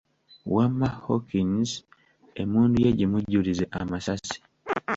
[0.53, 1.71] Wamma Hawkins
[2.41, 4.37] emmundu ye gimujjulize amasasi.